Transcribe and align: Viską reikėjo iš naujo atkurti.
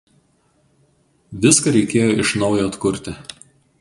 Viską 1.43 1.73
reikėjo 1.75 2.17
iš 2.25 2.33
naujo 2.45 2.67
atkurti. 2.71 3.15